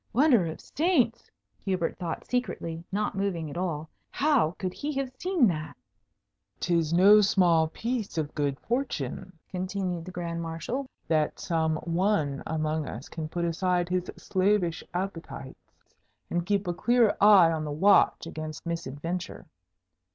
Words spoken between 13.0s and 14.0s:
can put aside